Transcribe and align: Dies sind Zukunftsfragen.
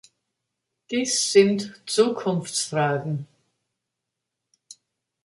Dies 0.89 1.31
sind 1.31 1.79
Zukunftsfragen. 1.85 3.27